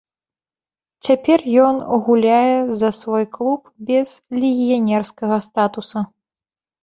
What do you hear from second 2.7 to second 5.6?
за свой клуб без легіянерскага